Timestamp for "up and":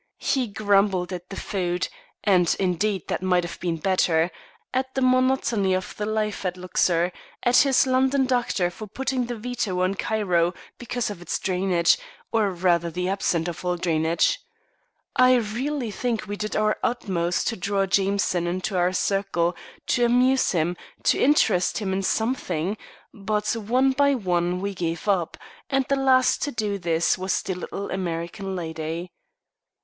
25.13-25.85